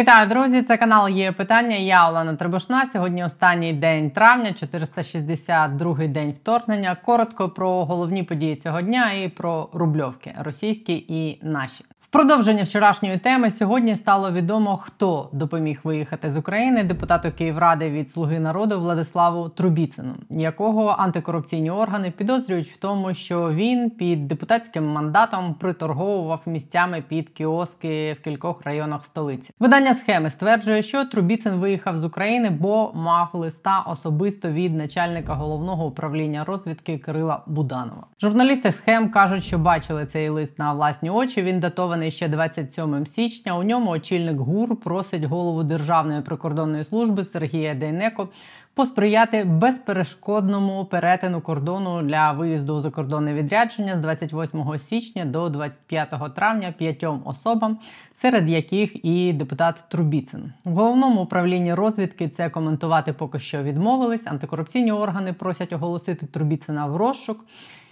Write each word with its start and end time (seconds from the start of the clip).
Вітаю, 0.00 0.28
друзі! 0.28 0.62
Це 0.62 0.76
канал 0.76 1.08
є 1.08 1.32
питання. 1.32 1.76
Я 1.76 2.08
Олена 2.08 2.34
Требушна. 2.34 2.86
Сьогодні 2.92 3.24
останній 3.24 3.72
день 3.72 4.10
травня, 4.10 4.50
462-й 4.62 6.08
день 6.08 6.32
вторгнення. 6.32 6.96
Коротко 7.04 7.48
про 7.48 7.84
головні 7.84 8.22
події 8.22 8.56
цього 8.56 8.82
дня 8.82 9.12
і 9.12 9.28
про 9.28 9.68
рубльовки 9.72 10.34
російські 10.38 11.04
і 11.08 11.38
наші. 11.42 11.84
Продовження 12.12 12.62
вчорашньої 12.62 13.18
теми 13.18 13.50
сьогодні 13.50 13.96
стало 13.96 14.32
відомо, 14.32 14.76
хто 14.76 15.28
допоміг 15.32 15.80
виїхати 15.84 16.30
з 16.30 16.36
України 16.36 16.84
депутату 16.84 17.28
Київради 17.38 17.90
від 17.90 18.10
Слуги 18.10 18.40
народу 18.40 18.80
Владиславу 18.80 19.48
Трубіцину, 19.48 20.14
якого 20.30 20.86
антикорупційні 20.86 21.70
органи 21.70 22.10
підозрюють 22.10 22.66
в 22.66 22.76
тому, 22.76 23.14
що 23.14 23.50
він 23.52 23.90
під 23.90 24.28
депутатським 24.28 24.86
мандатом 24.86 25.54
приторговував 25.54 26.40
місцями 26.46 27.02
під 27.08 27.28
кіоски 27.28 28.12
в 28.12 28.24
кількох 28.24 28.62
районах 28.64 29.04
столиці. 29.04 29.52
Видання 29.60 29.94
схеми 29.94 30.30
стверджує, 30.30 30.82
що 30.82 31.04
Трубіцин 31.04 31.52
виїхав 31.52 31.98
з 31.98 32.04
України, 32.04 32.50
бо 32.60 32.92
мав 32.94 33.28
листа 33.32 33.80
особисто 33.80 34.48
від 34.48 34.74
начальника 34.74 35.34
головного 35.34 35.86
управління 35.86 36.44
розвідки 36.44 36.98
Кирила 36.98 37.42
Буданова. 37.46 38.06
Журналісти 38.20 38.72
схем 38.72 39.10
кажуть, 39.10 39.42
що 39.42 39.58
бачили 39.58 40.06
цей 40.06 40.28
лист 40.28 40.58
на 40.58 40.72
власні 40.72 41.10
очі. 41.10 41.42
Він 41.42 41.60
датований 41.60 41.99
опублікований 42.00 42.10
ще 42.10 42.28
27 42.28 43.06
січня. 43.06 43.58
У 43.58 43.62
ньому 43.62 43.90
очільник 43.90 44.36
ГУР 44.36 44.80
просить 44.80 45.24
голову 45.24 45.64
Державної 45.64 46.22
прикордонної 46.22 46.84
служби 46.84 47.24
Сергія 47.24 47.74
Дейнеко 47.74 48.28
посприяти 48.74 49.44
безперешкодному 49.44 50.84
перетину 50.84 51.40
кордону 51.40 52.02
для 52.02 52.32
виїзду 52.32 52.74
у 52.74 52.80
закордонне 52.80 53.34
відрядження 53.34 53.96
з 53.96 54.00
28 54.00 54.78
січня 54.78 55.24
до 55.24 55.48
25 55.48 56.34
травня 56.34 56.74
п'ятьом 56.78 57.22
особам, 57.24 57.78
серед 58.22 58.48
яких 58.48 59.04
і 59.04 59.32
депутат 59.32 59.84
Трубіцин. 59.88 60.52
В 60.64 60.74
головному 60.74 61.22
управлінні 61.22 61.74
розвідки 61.74 62.28
це 62.28 62.50
коментувати 62.50 63.12
поки 63.12 63.38
що 63.38 63.62
відмовились. 63.62 64.26
Антикорупційні 64.26 64.92
органи 64.92 65.32
просять 65.32 65.72
оголосити 65.72 66.26
Трубіцина 66.26 66.86
в 66.86 66.96
розшук. 66.96 67.44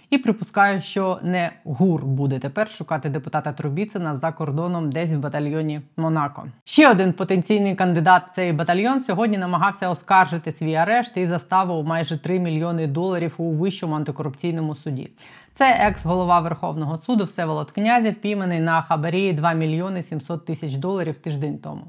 І 0.09 0.17
припускаю, 0.17 0.81
що 0.81 1.19
не 1.23 1.51
ГУР 1.63 2.05
буде 2.05 2.39
тепер 2.39 2.69
шукати 2.69 3.09
депутата 3.09 3.51
Трубіцина 3.51 4.17
за 4.17 4.31
кордоном 4.31 4.91
десь 4.91 5.11
в 5.11 5.17
батальйоні 5.17 5.81
Монако. 5.97 6.45
Ще 6.63 6.91
один 6.91 7.13
потенційний 7.13 7.75
кандидат 7.75 8.23
цей 8.35 8.53
батальйон 8.53 9.03
сьогодні 9.03 9.37
намагався 9.37 9.89
оскаржити 9.89 10.51
свій 10.51 10.75
арешт 10.75 11.17
і 11.17 11.25
заставу 11.25 11.83
майже 11.83 12.17
3 12.17 12.39
мільйони 12.39 12.87
доларів 12.87 13.35
у 13.37 13.51
вищому 13.51 13.95
антикорупційному 13.95 14.75
суді. 14.75 15.09
Це 15.55 15.77
екс-голова 15.79 16.39
Верховного 16.39 16.97
суду 16.97 17.25
Всеволод 17.25 17.71
Князів, 17.71 18.15
пійманий 18.15 18.59
на 18.59 18.81
хабарі 18.81 19.33
2 19.33 19.53
мільйони 19.53 20.03
700 20.03 20.45
тисяч 20.45 20.73
доларів 20.73 21.17
тиждень 21.17 21.57
тому. 21.57 21.81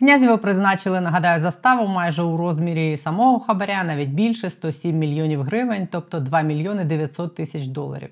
Князєву 0.00 0.38
призначили, 0.38 1.00
нагадаю, 1.00 1.40
заставу 1.40 1.86
майже 1.86 2.22
у 2.22 2.36
розмірі 2.36 2.96
самого 2.96 3.40
хабаря, 3.40 3.84
навіть 3.84 4.08
більше 4.08 4.50
107 4.50 4.98
мільйонів 4.98 5.42
гривень, 5.42 5.88
тобто 5.90 6.20
2 6.20 6.42
мільйони 6.42 6.84
900 6.84 7.34
тисяч 7.34 7.66
доларів. 7.66 8.08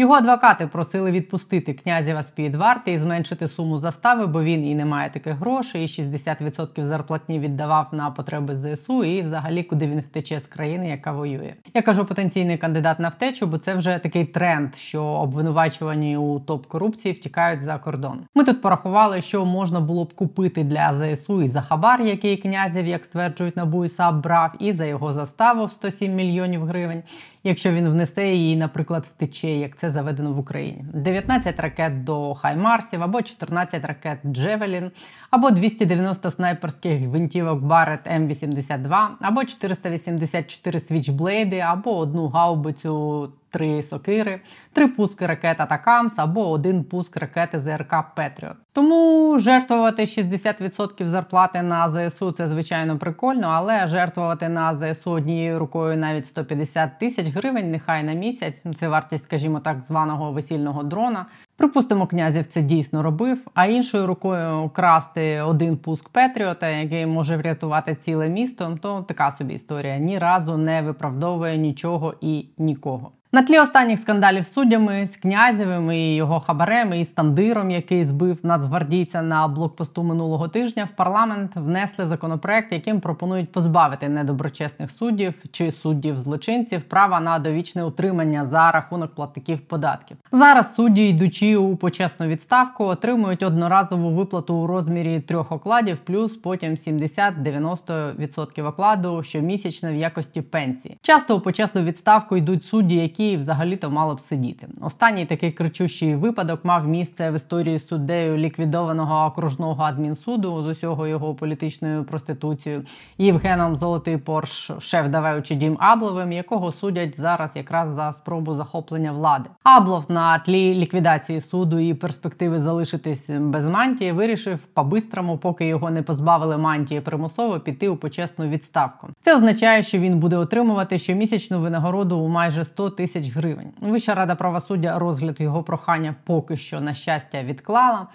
Його 0.00 0.14
адвокати 0.14 0.66
просили 0.66 1.10
відпустити 1.10 1.72
князєва 1.72 2.22
з 2.22 2.30
під 2.30 2.56
варти 2.56 2.92
і 2.92 2.98
зменшити 2.98 3.48
суму 3.48 3.78
застави, 3.78 4.26
бо 4.26 4.42
він 4.42 4.64
і 4.64 4.74
не 4.74 4.84
має 4.84 5.10
таких 5.10 5.34
грошей, 5.34 5.84
і 5.84 5.86
60% 5.86 6.84
зарплатні 6.84 7.38
віддавав 7.38 7.86
на 7.92 8.10
потреби 8.10 8.56
ЗСУ, 8.56 9.04
і 9.04 9.22
взагалі 9.22 9.62
куди 9.62 9.86
він 9.86 10.00
втече 10.00 10.40
з 10.40 10.46
країни, 10.46 10.88
яка 10.88 11.12
воює. 11.12 11.54
Я 11.74 11.82
кажу 11.82 12.04
потенційний 12.04 12.56
кандидат 12.56 13.00
на 13.00 13.08
втечу, 13.08 13.46
бо 13.46 13.58
це 13.58 13.74
вже 13.74 13.98
такий 13.98 14.24
тренд, 14.24 14.74
що 14.74 15.04
обвинувачувані 15.04 16.16
у 16.16 16.40
топ 16.40 16.66
корупції 16.66 17.14
втікають 17.14 17.62
за 17.62 17.78
кордон. 17.78 18.20
Ми 18.34 18.44
тут 18.44 18.62
порахували, 18.62 19.20
що 19.20 19.44
можна 19.44 19.80
було 19.80 20.04
б 20.04 20.14
купити 20.14 20.64
для 20.64 21.14
ЗСУ 21.16 21.42
і 21.42 21.48
за 21.48 21.60
хабар, 21.60 22.00
який 22.00 22.36
князів, 22.36 22.86
як 22.86 23.04
стверджують 23.04 23.56
НАБУ 23.56 23.84
і 23.84 23.88
САП, 23.88 24.14
брав, 24.14 24.52
і 24.58 24.72
за 24.72 24.84
його 24.84 25.12
заставу 25.12 25.64
в 25.64 25.70
107 25.70 26.14
мільйонів 26.14 26.64
гривень 26.64 27.02
якщо 27.44 27.72
він 27.72 27.88
внесе 27.88 28.32
її, 28.32 28.56
наприклад, 28.56 29.06
втече, 29.10 29.50
як 29.50 29.76
це 29.76 29.90
заведено 29.90 30.32
в 30.32 30.38
Україні. 30.38 30.84
19 30.94 31.60
ракет 31.60 32.04
до 32.04 32.34
Хаймарсів, 32.34 33.02
або 33.02 33.22
14 33.22 33.84
ракет 33.84 34.18
Джевелін, 34.26 34.90
або 35.30 35.50
290 35.50 36.30
снайперських 36.30 37.00
гвинтівок 37.00 37.62
Барет 37.62 38.06
М82, 38.06 39.08
або 39.20 39.44
484 39.44 40.80
свічблейди, 40.80 41.58
або 41.58 41.98
одну 41.98 42.28
гаубицю 42.28 43.32
три 43.50 43.82
сокири, 43.82 44.42
три 44.72 44.88
пуски 44.88 45.26
ракет 45.26 45.60
Атакамс 45.60 46.12
або 46.16 46.50
один 46.50 46.84
пуск 46.84 47.16
ракети 47.16 47.60
ЗРК 47.60 47.94
Петріот. 48.16 48.56
Тому 48.72 49.38
жертвувати 49.38 50.02
60% 50.02 51.04
зарплати 51.04 51.62
на 51.62 51.90
ЗСУ 51.90 52.32
це 52.32 52.48
звичайно 52.48 52.98
прикольно, 52.98 53.46
але 53.46 53.86
жертвувати 53.86 54.48
на 54.48 54.76
ЗСУ 54.76 55.10
однією 55.10 55.58
рукою 55.58 55.96
навіть 55.96 56.26
150 56.26 56.98
тисяч 56.98 57.26
гривень, 57.26 57.70
нехай 57.70 58.02
на 58.02 58.12
місяць. 58.12 58.62
Це 58.76 58.88
вартість, 58.88 59.24
скажімо, 59.24 59.60
так 59.60 59.80
званого 59.80 60.32
весільного 60.32 60.82
дрона. 60.82 61.26
Припустимо, 61.56 62.06
князів 62.06 62.46
це 62.46 62.62
дійсно 62.62 63.02
робив, 63.02 63.46
а 63.54 63.66
іншою 63.66 64.06
рукою 64.06 64.70
красти 64.74 65.40
один 65.40 65.76
пуск 65.76 66.08
Петріота, 66.08 66.68
який 66.68 67.06
може 67.06 67.36
врятувати 67.36 67.94
ціле 67.94 68.28
місто, 68.28 68.78
то 68.82 69.02
така 69.02 69.32
собі 69.32 69.54
історія 69.54 69.98
ні 69.98 70.18
разу 70.18 70.56
не 70.56 70.82
виправдовує 70.82 71.56
нічого 71.56 72.14
і 72.20 72.46
нікого. 72.58 73.12
На 73.32 73.42
тлі 73.42 73.58
останніх 73.58 74.00
скандалів 74.00 74.44
з 74.44 74.52
суддями 74.52 75.06
з 75.06 75.16
князєвим 75.16 75.92
і 75.92 76.14
його 76.14 76.40
хабарем 76.40 76.94
і 76.94 77.04
стандиром, 77.04 77.70
який 77.70 78.04
збив 78.04 78.38
нацгвардійця 78.42 79.22
на 79.22 79.48
блокпосту 79.48 80.02
минулого 80.02 80.48
тижня, 80.48 80.84
в 80.84 80.96
парламент 80.96 81.56
внесли 81.56 82.06
законопроект, 82.06 82.72
яким 82.72 83.00
пропонують 83.00 83.52
позбавити 83.52 84.08
недоброчесних 84.08 84.90
суддів 84.90 85.34
чи 85.50 85.72
суддів 85.72 86.18
злочинців 86.18 86.82
права 86.82 87.20
на 87.20 87.38
довічне 87.38 87.84
утримання 87.84 88.46
за 88.46 88.70
рахунок 88.70 89.14
платників 89.14 89.60
податків. 89.60 90.16
Зараз 90.32 90.74
судді, 90.74 91.08
йдучи 91.08 91.56
у 91.56 91.76
почесну 91.76 92.26
відставку, 92.26 92.84
отримують 92.84 93.42
одноразову 93.42 94.10
виплату 94.10 94.54
у 94.54 94.66
розмірі 94.66 95.20
трьох 95.20 95.52
окладів, 95.52 95.98
плюс 95.98 96.36
потім 96.36 96.72
70-90% 96.72 98.66
окладу 98.66 99.22
щомісячно 99.22 99.92
в 99.92 99.94
якості 99.94 100.42
пенсії. 100.42 100.96
Часто 101.02 101.36
у 101.36 101.40
почесну 101.40 101.82
відставку 101.82 102.36
йдуть 102.36 102.64
судді, 102.64 102.96
які 102.96 103.19
які 103.20 103.36
взагалі-то 103.36 103.90
мало 103.90 104.14
б 104.14 104.20
сидіти. 104.20 104.66
Останній 104.80 105.24
такий 105.24 105.52
кричущий 105.52 106.14
випадок 106.14 106.64
мав 106.64 106.88
місце 106.88 107.30
в 107.30 107.36
історії 107.36 107.78
суддею 107.78 108.36
ліквідованого 108.36 109.26
окружного 109.26 109.82
адмінсуду 109.82 110.62
з 110.62 110.66
усього 110.66 111.06
його 111.06 111.34
політичною 111.34 112.04
проституцією 112.04 112.82
Євгеном 113.18 113.76
Золотий 113.76 114.16
Порш, 114.16 114.70
шеф 114.78 115.08
даваючи 115.08 115.54
дім 115.54 115.76
Абловим, 115.80 116.32
якого 116.32 116.72
судять 116.72 117.20
зараз 117.20 117.56
якраз 117.56 117.90
за 117.90 118.12
спробу 118.12 118.54
захоплення 118.54 119.12
влади. 119.12 119.50
Аблов 119.62 120.04
на 120.08 120.38
тлі 120.38 120.74
ліквідації 120.74 121.40
суду 121.40 121.78
і 121.78 121.94
перспективи 121.94 122.60
залишитись 122.60 123.30
без 123.30 123.68
мантії 123.68 124.12
вирішив 124.12 124.58
по-бистрому, 124.58 125.38
поки 125.38 125.66
його 125.66 125.90
не 125.90 126.02
позбавили 126.02 126.58
мантії 126.58 127.00
примусово 127.00 127.60
піти 127.60 127.88
у 127.88 127.96
почесну 127.96 128.48
відставку. 128.48 129.08
Це 129.24 129.36
означає, 129.36 129.82
що 129.82 129.98
він 129.98 130.18
буде 130.18 130.36
отримувати 130.36 130.98
щомісячну 130.98 131.60
винагороду 131.60 132.18
у 132.18 132.28
майже 132.28 132.64
100 132.64 132.90
тисяч 132.90 133.09
тисяч 133.12 133.36
гривень. 133.36 133.72
Вища 133.80 134.14
рада 134.14 134.34
правосуддя 134.34 134.98
розгляд 134.98 135.40
його 135.40 135.62
прохання 135.62 136.14
поки 136.24 136.56
що 136.56 136.80
на 136.80 136.94
щастя 136.94 137.42
відклала. 137.42 138.06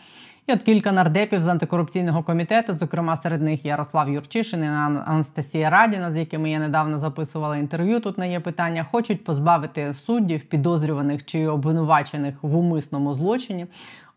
І 0.47 0.53
от 0.53 0.63
кілька 0.63 0.91
нардепів 0.91 1.43
з 1.43 1.47
антикорупційного 1.47 2.23
комітету, 2.23 2.75
зокрема 2.75 3.17
серед 3.17 3.41
них 3.41 3.65
Ярослав 3.65 4.09
Юрчишин 4.09 4.63
і 4.63 4.67
Анастасія 5.05 5.69
Радіна, 5.69 6.11
з 6.11 6.17
якими 6.17 6.49
я 6.49 6.59
недавно 6.59 6.99
записувала 6.99 7.57
інтерв'ю. 7.57 7.99
Тут 7.99 8.17
не 8.17 8.31
є 8.31 8.39
питання, 8.39 8.85
хочуть 8.91 9.23
позбавити 9.23 9.93
суддів, 10.05 10.43
підозрюваних 10.43 11.25
чи 11.25 11.47
обвинувачених 11.47 12.35
в 12.41 12.57
умисному 12.57 13.13
злочині 13.13 13.65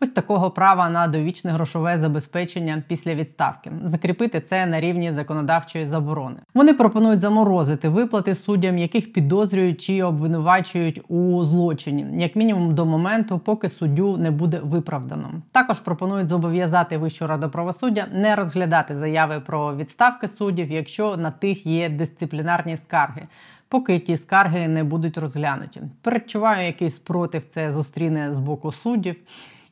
ось 0.00 0.08
такого 0.08 0.50
права 0.50 0.88
на 0.88 1.06
довічне 1.06 1.50
грошове 1.50 1.98
забезпечення 2.00 2.82
після 2.88 3.14
відставки, 3.14 3.70
закріпити 3.84 4.40
це 4.40 4.66
на 4.66 4.80
рівні 4.80 5.12
законодавчої 5.12 5.86
заборони. 5.86 6.36
Вони 6.54 6.74
пропонують 6.74 7.20
заморозити 7.20 7.88
виплати 7.88 8.34
суддям, 8.34 8.78
яких 8.78 9.12
підозрюють 9.12 9.80
чи 9.80 10.02
обвинувачують 10.02 11.00
у 11.08 11.44
злочині, 11.44 12.06
як 12.22 12.36
мінімум 12.36 12.74
до 12.74 12.86
моменту, 12.86 13.38
поки 13.38 13.68
суддю 13.68 14.16
не 14.16 14.30
буде 14.30 14.60
виправдано. 14.62 15.30
Також 15.52 15.80
пропонують 15.80 16.28
зобов'язати 16.28 16.98
Вищу 16.98 17.26
раду 17.26 17.50
правосуддя 17.50 18.06
не 18.12 18.36
розглядати 18.36 18.98
заяви 18.98 19.40
про 19.40 19.76
відставки 19.76 20.28
суддів, 20.28 20.70
якщо 20.70 21.16
на 21.16 21.30
тих 21.30 21.66
є 21.66 21.88
дисциплінарні 21.88 22.76
скарги. 22.76 23.22
Поки 23.68 23.98
ті 23.98 24.16
скарги 24.16 24.68
не 24.68 24.84
будуть 24.84 25.18
розглянуті, 25.18 25.80
передчуваю, 26.02 26.66
який 26.66 26.90
спротив 26.90 27.42
це 27.50 27.72
зустріне 27.72 28.34
з 28.34 28.38
боку 28.38 28.72
суддів. 28.72 29.16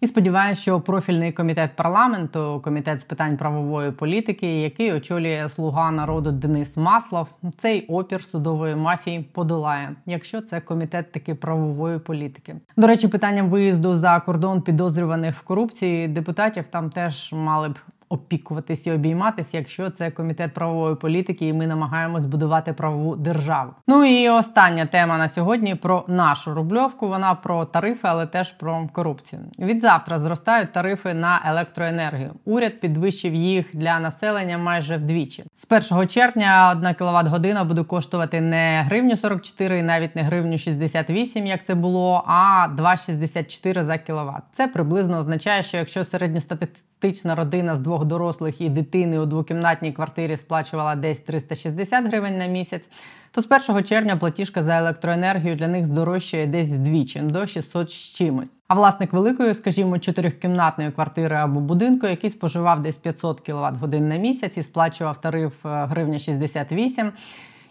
І 0.07 0.09
сподіваюся, 0.09 0.63
що 0.63 0.81
профільний 0.81 1.33
комітет 1.33 1.71
парламенту, 1.77 2.61
комітет 2.65 3.01
з 3.01 3.05
питань 3.05 3.37
правової 3.37 3.91
політики, 3.91 4.61
який 4.61 4.93
очолює 4.93 5.49
слуга 5.49 5.91
народу 5.91 6.33
Денис 6.33 6.77
Маслов, 6.77 7.29
цей 7.59 7.87
опір 7.87 8.23
судової 8.23 8.77
мафії 8.77 9.29
подолає, 9.33 9.97
якщо 10.07 10.41
це 10.41 10.61
комітет 10.61 11.13
таки 11.13 11.35
правової 11.35 11.99
політики. 11.99 12.57
До 12.77 12.87
речі, 12.87 13.09
питанням 13.09 13.51
виїзду 13.51 13.97
за 13.97 14.21
кордон 14.21 14.63
підозрюваних 14.63 15.37
в 15.37 15.43
корупції 15.43 16.09
депутатів 16.09 16.69
там 16.69 16.91
теж 16.91 17.33
мали 17.33 17.69
б 17.69 17.79
опікуватись 18.09 18.87
і 18.87 18.93
обійматися, 18.93 19.57
якщо 19.57 19.91
це 19.91 20.11
комітет 20.11 20.55
правової 20.55 20.95
політики, 20.95 21.49
і 21.49 21.53
ми 21.53 21.67
намагаємось 21.67 22.25
будувати 22.25 22.73
правову 22.73 23.17
державу. 23.17 23.71
Ну 23.87 24.05
і 24.05 24.29
остання 24.29 24.87
тема 24.87 25.19
на 25.19 25.29
сьогодні 25.29 25.75
про 25.75 26.05
нашу 26.09 26.55
рубльовку. 26.55 27.09
Вона 27.09 27.35
про 27.35 27.65
тарифи, 27.65 28.09
але 28.09 28.27
теж 28.27 28.53
про 28.53 28.89
корупцію. 28.93 29.43
Від 29.59 29.81
завтра 29.81 30.19
зростають 30.19 30.73
тарифи 30.73 31.15
на 31.15 31.41
електроенергію. 31.47 32.31
Уряд 32.45 32.81
підвищив 32.81 33.35
їх 33.35 33.67
для 33.73 34.01
населення 34.01 34.59
майже 34.59 34.97
вдвічі. 34.97 35.45
З 35.57 35.93
1 35.95 36.09
червня 36.09 36.75
1 36.79 36.95
кВт 36.95 37.27
година 37.27 37.65
буде 37.65 37.83
коштувати 37.83 38.41
не 38.41 38.83
гривню 38.87 39.17
44 39.17 39.79
і 39.79 39.83
навіть 39.83 40.17
не 40.17 40.23
гривню 40.23 40.59
68, 40.59 41.47
як 41.47 41.67
це 41.67 41.75
було, 41.75 42.25
а 42.27 42.69
2,64 42.77 43.85
за 43.85 43.99
кіловат. 43.99 44.43
Це 44.53 44.69
приблизно 44.69 45.19
означає, 45.19 45.63
що 45.63 45.77
якщо 45.77 46.05
середньостатистична 46.05 47.35
родина 47.35 47.77
з 47.77 47.81
двох 47.81 47.96
дорослих 48.05 48.61
і 48.61 48.69
дитини 48.69 49.19
у 49.19 49.27
двокімнатній 49.27 49.93
квартирі 49.93 50.37
сплачувала 50.37 50.95
десь 50.95 51.21
360 51.21 52.07
гривень 52.07 52.39
на 52.39 52.47
місяць, 52.47 52.89
то 53.31 53.43
з 53.43 53.71
1 53.71 53.85
червня 53.85 54.17
платіжка 54.17 54.65
за 54.65 54.79
електроенергію 54.79 55.57
для 55.57 55.69
них 55.69 55.87
здорожчає 55.87 56.47
десь 56.47 56.73
вдвічі 56.73 57.21
до 57.21 57.47
600 57.47 57.91
з 57.91 57.95
чимось. 57.95 58.53
А 58.69 58.75
власник 58.75 59.13
великої, 59.13 59.55
скажімо, 59.55 59.99
чотирьохкімнатної 59.99 60.91
квартири 60.91 61.37
або 61.37 61.61
будинку, 61.61 62.07
який 62.07 62.31
споживав 62.31 62.83
десь 62.83 62.97
500 62.97 63.41
кВт 63.41 63.77
годин 63.81 64.09
на 64.09 64.17
місяць 64.17 64.57
і 64.57 64.63
сплачував 64.63 65.21
тариф 65.21 65.67
е, 65.67 65.69
гривня 65.69 66.19
68, 66.19 67.13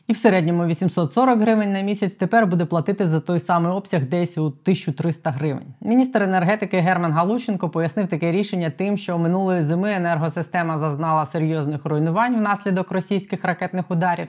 і 0.08 0.14
в 0.14 0.18
середньому 0.18 0.66
840 0.66 1.42
гривень 1.42 1.74
на 1.74 1.82
місяць 1.82 2.14
тепер 2.20 2.48
буде 2.48 2.66
платити 2.66 3.08
за 3.08 3.20
той 3.20 3.40
самий 3.40 3.72
обсяг 3.72 4.02
десь 4.06 4.38
у 4.38 4.46
1300 4.46 5.30
гривень. 5.32 5.74
Міністр 5.82 6.24
енергетики 6.24 6.78
Герман 6.78 7.12
Галущенко 7.12 7.70
пояснив 7.70 8.08
таке 8.08 8.32
рішення 8.32 8.70
тим, 8.70 8.98
що 8.98 9.18
минулої 9.18 9.64
зими 9.64 9.94
енергосистема 9.94 10.80
зазнала 10.80 11.26
серйозних 11.26 11.86
руйнувань 11.86 12.36
внаслідок 12.36 12.92
російських 12.92 13.44
ракетних 13.44 13.92
ударів. 13.92 14.28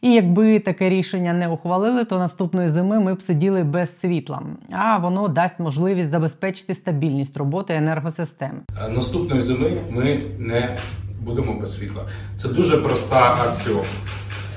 І 0.00 0.12
якби 0.12 0.58
таке 0.58 0.88
рішення 0.88 1.32
не 1.32 1.48
ухвалили, 1.48 2.04
то 2.04 2.18
наступної 2.18 2.68
зими 2.68 3.00
ми 3.00 3.14
б 3.14 3.22
сиділи 3.22 3.64
без 3.64 4.00
світла. 4.00 4.42
А 4.72 4.98
воно 4.98 5.28
дасть 5.28 5.60
можливість 5.60 6.10
забезпечити 6.10 6.74
стабільність 6.74 7.36
роботи 7.36 7.74
енергосистеми. 7.74 8.60
Наступної 8.88 9.42
зими 9.42 9.78
ми 9.90 10.22
не 10.38 10.76
будемо 11.20 11.52
без 11.54 11.74
світла. 11.74 12.06
Це 12.36 12.48
дуже 12.48 12.76
проста 12.76 13.38
аксіома. 13.48 13.84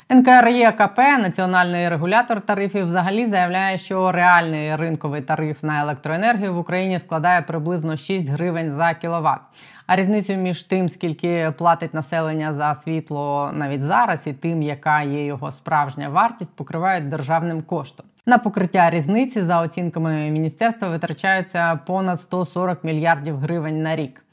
НКРЄКП, 0.10 0.98
національний 0.98 1.90
регулятор 1.90 2.42
тарифів, 2.42 2.86
взагалі 2.86 3.26
заявляє, 3.26 3.78
що 3.78 4.12
реальний 4.12 4.76
ринковий 4.76 5.22
тариф 5.22 5.64
на 5.64 5.82
електроенергію 5.82 6.54
в 6.54 6.58
Україні 6.58 7.00
складає 7.00 7.42
приблизно 7.42 7.98
6 7.98 8.30
гривень 8.30 8.72
за 8.72 8.94
кіловат. 8.94 9.40
А 9.88 9.96
різницю 9.96 10.34
між 10.34 10.64
тим, 10.64 10.90
скільки 10.90 11.54
платить 11.58 11.94
населення 11.94 12.54
за 12.54 12.76
світло 12.76 13.52
навіть 13.54 13.84
зараз, 13.84 14.28
і 14.28 14.34
тим, 14.34 14.62
яка 14.62 15.02
є 15.02 15.26
його 15.26 15.52
справжня 15.52 16.10
вартість, 16.10 16.56
покривають 16.56 17.10
державним 17.10 17.62
коштом. 17.62 18.06
На 18.26 18.38
покриття 18.38 18.90
різниці 18.90 19.44
за 19.44 19.62
оцінками 19.62 20.30
міністерства 20.30 20.88
витрачаються 20.88 21.80
понад 21.86 22.22
140 22.22 22.84
мільярдів 22.84 23.38
гривень 23.38 23.82
на 23.82 23.96
рік. 23.96 24.26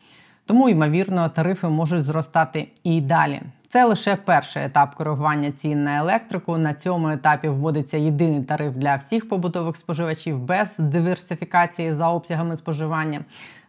Тому, 0.47 0.69
ймовірно, 0.69 1.29
тарифи 1.29 1.69
можуть 1.69 2.05
зростати 2.05 2.69
і 2.85 3.01
далі. 3.01 3.41
Це 3.73 3.85
лише 3.85 4.17
перший 4.17 4.65
етап 4.65 4.95
коригування 4.95 5.53
цін 5.53 5.85
на 5.85 5.99
електрику. 5.99 6.59
На 6.59 6.75
цьому 6.75 7.09
етапі 7.09 7.49
вводиться 7.49 7.97
єдиний 7.97 8.43
тариф 8.43 8.75
для 8.75 8.97
всіх 8.97 9.29
побутових 9.29 9.77
споживачів 9.77 10.41
без 10.41 10.75
диверсифікації 10.79 11.93
за 11.93 12.09
обсягами 12.09 12.57
споживання. 12.57 13.21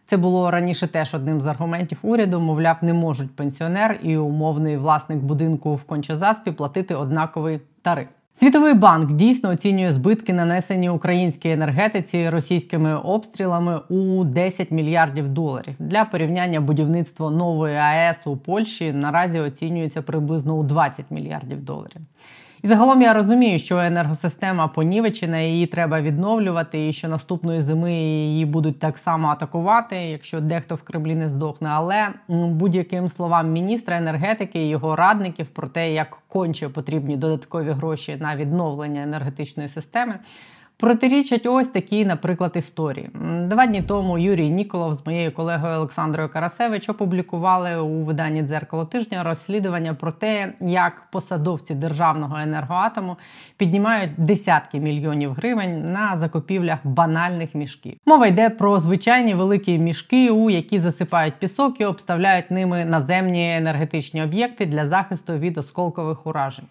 Це 0.06 0.16
було 0.16 0.50
раніше 0.50 0.86
теж 0.86 1.14
одним 1.14 1.40
з 1.40 1.46
аргументів 1.46 2.00
уряду. 2.02 2.40
Мовляв, 2.40 2.76
не 2.82 2.92
можуть 2.92 3.36
пенсіонер 3.36 3.98
і 4.02 4.16
умовний 4.16 4.76
власник 4.76 5.18
будинку 5.18 5.74
в 5.74 5.84
кончезаспі 5.84 6.52
платити 6.52 6.94
однаковий 6.94 7.60
тариф. 7.82 8.08
Світовий 8.40 8.74
банк 8.74 9.12
дійсно 9.12 9.50
оцінює 9.50 9.92
збитки, 9.92 10.32
нанесені 10.32 10.90
українській 10.90 11.50
енергетиці 11.50 12.28
російськими 12.28 12.96
обстрілами 12.96 13.80
у 13.88 14.24
10 14.24 14.70
мільярдів 14.70 15.28
доларів. 15.28 15.74
Для 15.78 16.04
порівняння 16.04 16.60
будівництво 16.60 17.30
нової 17.30 17.76
АЕС 17.76 18.26
у 18.26 18.36
Польщі 18.36 18.92
наразі 18.92 19.40
оцінюється 19.40 20.02
приблизно 20.02 20.56
у 20.56 20.62
20 20.62 21.10
мільярдів 21.10 21.64
доларів. 21.64 22.00
І 22.62 22.68
загалом 22.68 23.02
я 23.02 23.12
розумію, 23.12 23.58
що 23.58 23.78
енергосистема 23.78 24.68
понівечена, 24.68 25.38
її 25.38 25.66
треба 25.66 26.00
відновлювати, 26.00 26.88
і 26.88 26.92
що 26.92 27.08
наступної 27.08 27.62
зими 27.62 27.92
її 27.92 28.46
будуть 28.46 28.78
так 28.78 28.98
само 28.98 29.28
атакувати, 29.28 29.96
якщо 29.96 30.40
дехто 30.40 30.74
в 30.74 30.82
Кремлі 30.82 31.14
не 31.14 31.30
здохне. 31.30 31.68
Але 31.72 32.08
будь-яким 32.28 33.08
словам 33.08 33.52
міністра 33.52 33.96
енергетики 33.96 34.62
і 34.62 34.68
його 34.68 34.96
радників 34.96 35.48
про 35.48 35.68
те, 35.68 35.92
як 35.92 36.18
конче 36.28 36.68
потрібні 36.68 37.16
додаткові 37.16 37.70
гроші 37.70 38.16
на 38.20 38.36
відновлення 38.36 39.02
енергетичної 39.02 39.68
системи. 39.68 40.14
Протирічать 40.82 41.46
ось 41.46 41.68
такі, 41.68 42.04
наприклад, 42.04 42.52
історії. 42.56 43.08
Два 43.44 43.66
дні 43.66 43.82
тому 43.82 44.18
Юрій 44.18 44.50
Ніколов 44.50 44.94
з 44.94 45.06
моєю 45.06 45.32
колегою 45.32 45.76
Олександрою 45.76 46.28
Карасевич 46.28 46.88
опублікували 46.88 47.80
у 47.80 48.00
виданні 48.00 48.42
дзеркало 48.42 48.84
тижня 48.84 49.22
розслідування 49.22 49.94
про 49.94 50.12
те, 50.12 50.52
як 50.60 51.10
посадовці 51.10 51.74
державного 51.74 52.36
енергоатому 52.38 53.16
піднімають 53.56 54.10
десятки 54.16 54.80
мільйонів 54.80 55.32
гривень 55.32 55.92
на 55.92 56.16
закупівлях 56.16 56.78
банальних 56.84 57.54
мішків. 57.54 57.94
Мова 58.06 58.26
йде 58.26 58.50
про 58.50 58.80
звичайні 58.80 59.34
великі 59.34 59.78
мішки, 59.78 60.30
у 60.30 60.50
які 60.50 60.80
засипають 60.80 61.34
пісок 61.34 61.80
і 61.80 61.84
обставляють 61.84 62.50
ними 62.50 62.84
наземні 62.84 63.56
енергетичні 63.56 64.22
об'єкти 64.22 64.66
для 64.66 64.86
захисту 64.86 65.32
від 65.32 65.58
осколкових 65.58 66.26
уражень. 66.26 66.66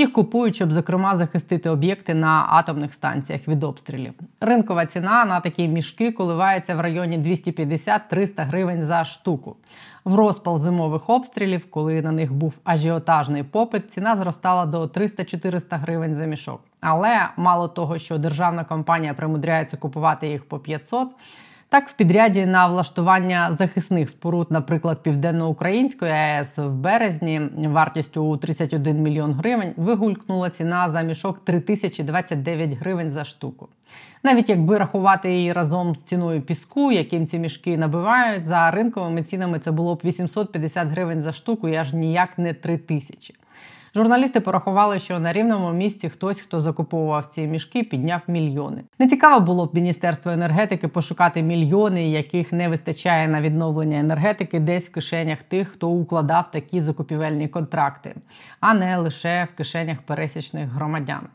Їх 0.00 0.12
купують, 0.12 0.54
щоб 0.54 0.72
зокрема 0.72 1.16
захистити 1.16 1.70
об'єкти 1.70 2.14
на 2.14 2.46
атомних 2.48 2.94
станціях 2.94 3.48
від 3.48 3.64
обстрілів. 3.64 4.12
Ринкова 4.40 4.86
ціна 4.86 5.24
на 5.24 5.40
такі 5.40 5.68
мішки 5.68 6.12
коливається 6.12 6.74
в 6.74 6.80
районі 6.80 7.18
250-300 7.18 8.46
гривень 8.46 8.84
за 8.84 9.04
штуку. 9.04 9.56
В 10.04 10.14
розпал 10.14 10.58
зимових 10.58 11.10
обстрілів, 11.10 11.70
коли 11.70 12.02
на 12.02 12.12
них 12.12 12.32
був 12.32 12.60
ажіотажний 12.64 13.42
попит, 13.42 13.92
ціна 13.92 14.16
зростала 14.16 14.66
до 14.66 14.84
300-400 14.84 15.78
гривень 15.78 16.14
за 16.14 16.24
мішок. 16.24 16.60
Але 16.80 17.28
мало 17.36 17.68
того, 17.68 17.98
що 17.98 18.18
державна 18.18 18.64
компанія 18.64 19.14
примудряється 19.14 19.76
купувати 19.76 20.28
їх 20.28 20.48
по 20.48 20.58
500, 20.58 21.08
так, 21.70 21.88
в 21.88 21.92
підряді 21.92 22.46
на 22.46 22.66
влаштування 22.66 23.56
захисних 23.58 24.10
споруд, 24.10 24.46
наприклад, 24.50 25.02
Південноукраїнської 25.02 26.12
АЕС 26.12 26.58
в 26.58 26.74
березні 26.74 27.40
вартістю 27.56 28.24
у 28.24 28.36
31 28.36 29.02
мільйон 29.02 29.32
гривень 29.32 29.72
вигулькнула 29.76 30.50
ціна 30.50 30.90
за 30.90 31.02
мішок 31.02 31.44
3029 31.44 32.70
гривень 32.70 33.10
за 33.10 33.24
штуку. 33.24 33.68
Навіть 34.22 34.48
якби 34.48 34.78
рахувати 34.78 35.32
її 35.32 35.52
разом 35.52 35.96
з 35.96 36.02
ціною 36.02 36.42
піску, 36.42 36.92
яким 36.92 37.26
ці 37.26 37.38
мішки 37.38 37.78
набивають, 37.78 38.46
за 38.46 38.70
ринковими 38.70 39.22
цінами 39.22 39.58
це 39.58 39.70
було 39.70 39.94
б 39.94 40.00
850 40.04 40.88
гривень 40.88 41.22
за 41.22 41.32
штуку 41.32 41.68
і 41.68 41.74
аж 41.74 41.92
ніяк 41.92 42.38
не 42.38 42.54
3000. 42.54 43.34
Журналісти 43.94 44.40
порахували, 44.40 44.98
що 44.98 45.18
на 45.18 45.32
рівному 45.32 45.72
місці 45.72 46.08
хтось, 46.08 46.40
хто 46.40 46.60
закуповував 46.60 47.26
ці 47.26 47.46
мішки, 47.46 47.82
підняв 47.82 48.20
мільйони. 48.26 48.84
Не 48.98 49.08
цікаво 49.08 49.40
було 49.40 49.66
б 49.66 49.74
міністерство 49.74 50.32
енергетики 50.32 50.88
пошукати 50.88 51.42
мільйони, 51.42 52.10
яких 52.10 52.52
не 52.52 52.68
вистачає 52.68 53.28
на 53.28 53.40
відновлення 53.40 53.98
енергетики, 53.98 54.60
десь 54.60 54.88
в 54.88 54.92
кишенях 54.92 55.42
тих, 55.42 55.68
хто 55.68 55.88
укладав 55.88 56.50
такі 56.50 56.80
закупівельні 56.80 57.48
контракти, 57.48 58.14
а 58.60 58.74
не 58.74 58.96
лише 58.96 59.48
в 59.52 59.56
кишенях 59.56 59.98
пересічних 60.02 60.68
громадян. 60.68 61.28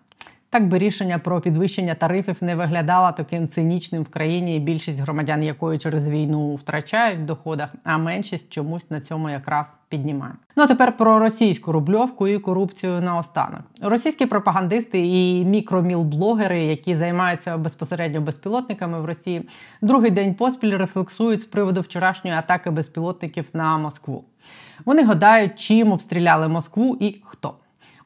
Так 0.56 0.68
би 0.68 0.78
рішення 0.78 1.20
про 1.20 1.42
підвищення 1.42 1.96
тарифів 1.96 2.38
не 2.42 2.56
виглядало 2.56 3.12
таким 3.12 3.48
цинічним 3.48 4.04
в 4.04 4.10
країні, 4.10 4.60
більшість 4.60 5.00
громадян 5.00 5.44
якої 5.44 5.80
через 5.80 6.10
війну 6.10 6.56
втрачають 6.56 7.20
в 7.20 7.26
доходах, 7.26 7.70
а 7.84 7.98
меншість 7.98 8.50
чомусь 8.50 8.92
на 8.92 9.02
цьому 9.02 9.30
якраз 9.30 9.78
піднімає. 9.90 10.34
Ну 10.56 10.64
а 10.64 10.68
тепер 10.68 10.98
про 10.98 11.20
російську 11.20 11.72
рубльовку 11.72 12.28
і 12.28 12.38
корупцію 12.40 13.02
наостанок. 13.02 13.62
Російські 13.82 14.26
пропагандисти 14.26 15.08
і 15.08 15.46
мікромілблогери, 15.46 16.64
які 16.64 16.96
займаються 16.96 17.58
безпосередньо 17.58 18.22
безпілотниками 18.22 19.02
в 19.02 19.06
Росії, 19.06 19.50
другий 19.82 20.12
день 20.12 20.34
поспіль 20.34 20.78
рефлексують 20.78 21.42
з 21.42 21.46
приводу 21.46 21.82
вчорашньої 21.82 22.38
атаки 22.38 22.70
безпілотників 22.72 23.46
на 23.54 23.78
Москву. 23.78 24.24
Вони 24.86 25.04
гадають, 25.04 25.60
чим 25.60 25.92
обстріляли 25.92 26.48
Москву 26.48 26.98
і 27.00 27.22
хто. 27.24 27.54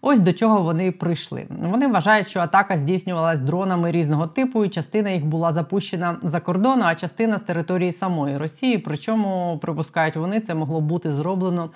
Ось 0.01 0.19
до 0.19 0.33
чого 0.33 0.61
вони 0.61 0.91
прийшли. 0.91 1.47
Вони 1.49 1.87
вважають, 1.87 2.27
що 2.27 2.39
атака 2.39 2.77
здійснювалась 2.77 3.39
дронами 3.39 3.91
різного 3.91 4.27
типу, 4.27 4.65
і 4.65 4.69
частина 4.69 5.09
їх 5.09 5.25
була 5.25 5.53
запущена 5.53 6.17
за 6.23 6.39
кордону, 6.39 6.83
а 6.85 6.95
частина 6.95 7.37
з 7.37 7.41
території 7.41 7.91
самої 7.91 8.37
Росії. 8.37 8.77
Причому 8.77 9.59
припускають 9.61 10.15
вони, 10.15 10.39
це 10.39 10.55
могло 10.55 10.81
бути 10.81 11.13
зроблено 11.13 11.69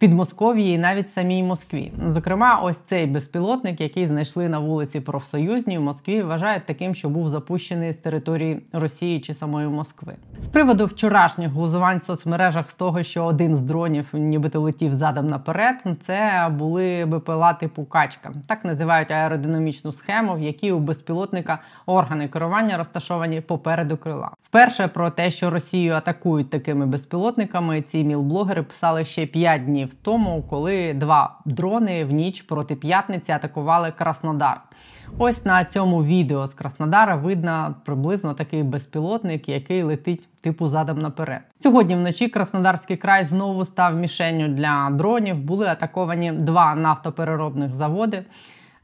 Підмосков'ї 0.00 0.74
і 0.74 0.78
навіть 0.78 1.10
самій 1.10 1.42
Москві. 1.42 1.92
Зокрема, 2.06 2.60
ось 2.62 2.78
цей 2.86 3.06
безпілотник, 3.06 3.80
який 3.80 4.06
знайшли 4.06 4.48
на 4.48 4.58
вулиці 4.58 5.00
Профсоюзній 5.00 5.78
в 5.78 5.80
Москві, 5.80 6.22
вважають 6.22 6.66
таким, 6.66 6.94
що 6.94 7.08
був 7.08 7.28
запущений 7.28 7.92
з 7.92 7.96
території 7.96 8.62
Росії 8.72 9.20
чи 9.20 9.34
самої 9.34 9.68
Москви. 9.68 10.14
З 10.42 10.48
приводу 10.48 10.84
вчорашніх 10.84 11.50
глузувань 11.50 11.98
в 11.98 12.02
соцмережах 12.02 12.70
з 12.70 12.74
того, 12.74 13.02
що 13.02 13.24
один 13.24 13.56
з 13.56 13.62
дронів, 13.62 14.08
нібито 14.12 14.60
летів 14.60 14.94
задом 14.94 15.28
наперед, 15.28 15.76
це 16.06 16.48
були 16.58 17.06
БПЛА 17.06 17.52
типу 17.52 17.84
качка. 17.84 18.32
Так 18.46 18.64
називають 18.64 19.10
аеродинамічну 19.10 19.92
схему, 19.92 20.34
в 20.34 20.40
якій 20.40 20.72
у 20.72 20.78
безпілотника 20.78 21.58
органи 21.86 22.28
керування 22.28 22.76
розташовані 22.76 23.40
попереду 23.40 23.96
крила. 23.96 24.30
Вперше 24.50 24.88
про 24.88 25.10
те, 25.10 25.30
що 25.30 25.50
Росію 25.50 25.92
атакують 25.92 26.50
такими 26.50 26.86
безпілотниками, 26.86 27.82
ці 27.82 28.04
мілблогери 28.04 28.62
писали 28.62 29.04
ще 29.04 29.26
5 29.26 29.64
днів 29.64 29.94
тому, 30.02 30.42
коли 30.42 30.94
два 30.94 31.38
дрони 31.44 32.04
в 32.04 32.12
ніч 32.12 32.42
проти 32.42 32.74
п'ятниці 32.74 33.32
атакували 33.32 33.92
Краснодар. 33.98 34.60
Ось 35.18 35.44
на 35.44 35.64
цьому 35.64 36.04
відео 36.04 36.46
з 36.46 36.54
Краснодара 36.54 37.16
видно 37.16 37.74
приблизно 37.84 38.34
такий 38.34 38.62
безпілотник, 38.62 39.48
який 39.48 39.82
летить 39.82 40.28
типу 40.40 40.68
задом 40.68 40.98
наперед. 40.98 41.40
Сьогодні 41.62 41.94
вночі 41.94 42.28
Краснодарський 42.28 42.96
край 42.96 43.24
знову 43.24 43.64
став 43.64 43.96
мішенню 43.96 44.48
для 44.48 44.90
дронів. 44.90 45.40
Були 45.40 45.66
атаковані 45.66 46.32
два 46.32 46.74
нафтопереробних 46.74 47.74
заводи. 47.74 48.24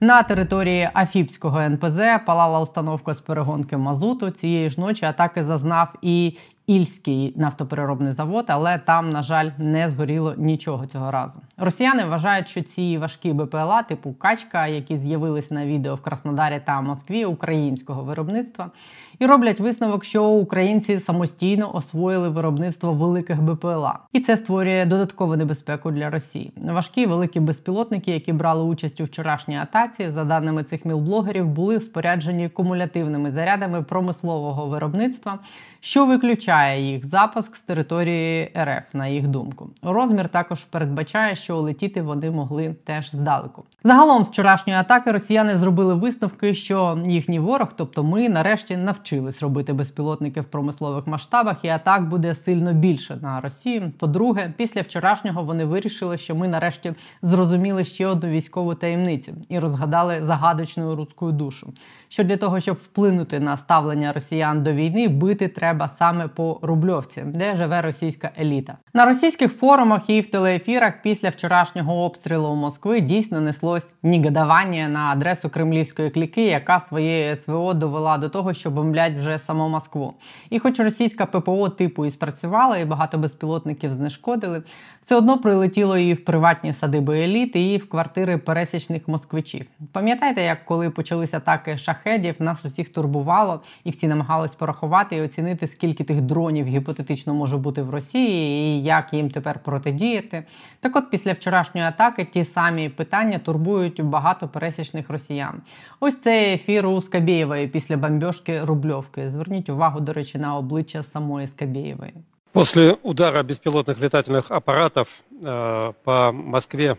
На 0.00 0.23
території 0.23 0.91
Афіпського 0.95 1.61
НПЗ 1.61 2.00
палала 2.26 2.61
установка 2.61 3.15
з 3.15 3.21
перегонки 3.21 3.76
мазуту. 3.76 4.31
Цієї 4.31 4.71
ж 4.71 4.81
ночі 4.81 5.05
атаки 5.05 5.45
зазнав 5.45 5.88
і 6.03 6.37
Ільський 6.67 7.33
нафтопереробний 7.37 8.12
завод, 8.12 8.45
але 8.49 8.79
там, 8.79 9.11
на 9.11 9.23
жаль, 9.23 9.50
не 9.59 9.91
згоріло 9.91 10.35
нічого 10.37 10.87
цього 10.87 11.11
разу. 11.11 11.41
Росіяни 11.57 12.05
вважають, 12.05 12.49
що 12.49 12.62
ці 12.62 12.99
важкі 12.99 13.33
БПЛА, 13.33 13.83
типу 13.83 14.12
качка, 14.12 14.67
які 14.67 14.99
з'явились 14.99 15.50
на 15.50 15.67
відео 15.67 15.95
в 15.95 16.03
Краснодарі 16.03 16.61
та 16.65 16.81
Москві 16.81 17.25
українського 17.25 18.03
виробництва, 18.03 18.71
і 19.19 19.27
роблять 19.27 19.61
висновок, 19.61 20.05
що 20.05 20.25
українці 20.25 21.01
самостійно 21.01 21.77
освоїли 21.77 22.29
виробництво 22.29 22.93
великих 22.93 23.43
БПЛА, 23.43 23.99
і 24.13 24.21
це 24.21 24.37
створює 24.37 24.85
додаткову 24.87 25.37
небезпеку 25.37 25.91
для 25.91 26.11
Росії. 26.11 26.53
Важкі 26.57 27.07
великі 27.07 27.41
безпілотники, 27.41 28.11
які 28.11 28.33
брали 28.33 28.63
участь 28.63 29.01
у 29.01 29.05
вчорашній 29.05 29.57
атаці, 29.57 30.11
за 30.11 30.25
даними 30.25 30.65
цих 30.65 30.85
мілблогерів, 30.85 31.47
були 31.47 31.81
споряджені 31.81 32.49
кумулятивними 32.49 33.31
зарядами 33.31 33.83
промислового 33.83 34.67
виробництва, 34.67 35.39
що 35.81 36.07
виключає 36.07 36.93
їх 36.93 37.07
запуск 37.07 37.57
з 37.57 37.61
території 37.61 38.53
РФ, 38.59 38.95
на 38.95 39.07
їх 39.07 39.27
думку. 39.27 39.71
Розмір 39.83 40.29
також 40.29 40.65
передбачає, 40.65 41.37
що 41.37 41.57
летіти 41.57 42.03
вони 42.03 42.31
могли 42.31 42.75
теж 42.85 43.11
здалеку. 43.11 43.65
Загалом 43.85 44.25
з 44.25 44.29
вчорашньої 44.29 44.79
атаки 44.79 45.13
росіяни 45.13 45.59
зробили 45.59 45.95
висновки, 45.95 46.55
що 46.55 46.99
їхній 47.07 47.39
ворог, 47.39 47.69
тобто 47.77 48.05
ми, 48.05 48.29
нарешті 48.29 48.77
навчились 49.07 49.43
робити 49.43 49.73
безпілотники 49.73 50.41
в 50.41 50.45
промислових 50.45 51.07
масштабах, 51.07 51.65
і 51.65 51.69
атак 51.69 52.09
буде 52.09 52.35
сильно 52.35 52.73
більше 52.73 53.17
на 53.23 53.41
Росію. 53.41 53.93
По-друге, 53.99 54.53
після 54.57 54.81
вчорашнього 54.81 55.43
вони 55.43 55.65
вирішили, 55.65 56.19
що 56.19 56.35
ми 56.35 56.49
нарешті 56.49 56.95
зрозуміли 57.23 57.85
ще 57.85 58.07
одну 58.07 58.29
військову 58.29 58.75
таємницю 58.75 59.33
і 59.49 59.59
розгадали 59.59 60.25
загадочну 60.25 60.97
руську 60.97 61.33
душу. 61.33 61.73
Що 62.09 62.25
для 62.25 62.37
того, 62.37 62.61
щоб 62.61 62.77
вплинути 62.77 63.41
на 63.41 63.57
ставлення 63.57 64.13
росіян 64.13 64.63
до 64.63 64.73
війни, 64.73 65.09
бити 65.09 65.49
треба 65.49 65.91
саме 65.99 66.29
по 66.29 66.59
рубльовці, 66.63 67.23
де 67.27 67.57
живе 67.57 67.83
російська 67.83 68.31
еліта. 68.41 68.77
На 68.95 69.05
російських 69.07 69.53
форумах 69.53 70.11
і 70.11 70.21
в 70.21 70.31
телеефірах 70.31 70.95
після 71.03 71.29
вчорашнього 71.29 72.05
обстрілу 72.05 72.55
Москви 72.55 73.01
дійсно 73.01 73.41
неслось 73.41 73.97
нігадування 74.03 74.89
на 74.89 75.01
адресу 75.01 75.49
кремлівської 75.49 76.11
кліки, 76.11 76.47
яка 76.47 76.81
своєю 76.81 77.37
СВО 77.37 77.75
довела 77.75 78.19
до 78.19 78.29
того, 78.29 78.53
що 78.53 78.71
бомблять 78.71 79.19
вже 79.19 79.39
саму 79.39 79.69
Москву. 79.69 80.15
І, 80.51 80.59
хоч 80.59 80.81
російська 80.81 81.27
ППО 81.27 81.69
типу 81.69 82.07
і 82.07 82.11
спрацювала, 82.11 82.79
і 82.79 82.85
багато 82.85 83.19
безпілотників 83.19 83.93
знешкодили, 83.93 84.63
все 85.07 85.17
одно 85.17 85.39
прилетіло 85.39 85.99
і 85.99 86.15
в 86.15 86.25
приватні 86.25 86.73
садиби 86.73 87.21
еліти, 87.21 87.61
і 87.61 87.79
в 87.79 87.89
квартири 87.89 88.39
пересічних 88.39 89.09
москвичів. 89.09 89.67
Пам'ятаєте, 89.93 90.43
як 90.43 90.65
коли 90.65 90.91
почалися 90.91 91.37
атаки 91.37 91.77
шахедів, 91.77 92.35
нас 92.39 92.65
усіх 92.65 92.89
турбувало, 92.89 93.63
і 93.85 93.91
всі 93.91 94.09
намагались 94.09 94.55
порахувати 94.55 95.17
і 95.17 95.21
оцінити, 95.21 95.67
скільки 95.67 96.05
тих 96.05 96.21
дронів 96.21 96.67
гіпотетично 96.67 97.35
може 97.35 97.57
бути 97.57 97.83
в 97.83 97.91
Росії, 97.91 98.79
і 98.79 98.83
як 98.83 99.13
їм 99.13 99.31
тепер 99.31 99.59
протидіяти. 99.59 100.45
Так, 100.81 100.97
от 100.97 101.11
після 101.11 101.33
вчорашньої 101.33 101.87
атаки 101.87 102.25
ті 102.25 102.45
самі 102.45 102.89
питання 102.89 103.39
турбують 103.39 104.03
багато 104.03 104.49
пересічних 104.49 105.11
росіян. 105.11 105.63
Ось 106.01 106.21
цей 106.21 106.55
ефір 106.55 106.87
у 106.87 107.03
Скабєєвої 107.03 107.69
після 107.69 107.97
бомбьошки 107.97 108.65
Рубльовки. 108.65 109.31
Зверніть 109.31 109.69
увагу, 109.69 110.01
до 110.01 110.13
речі, 110.13 110.39
на 110.39 110.57
обличчя 110.57 111.03
самої 111.03 111.49
Скабєєвої. 111.49 112.13
После 112.57 112.97
удара 113.03 113.43
беспилотных 113.43 113.99
летательных 114.01 114.51
аппаратов 114.51 115.21
э, 115.43 115.93
по 116.05 116.33
Москве 116.33 116.97